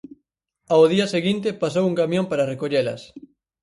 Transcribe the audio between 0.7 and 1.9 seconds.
Ao día seguinte pasou